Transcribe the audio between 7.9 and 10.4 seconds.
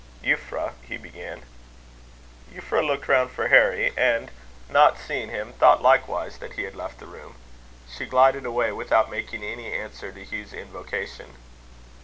glided away without making any answer to